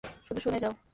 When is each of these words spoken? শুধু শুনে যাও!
শুধু 0.27 0.39
শুনে 0.39 0.59
যাও! 0.59 0.73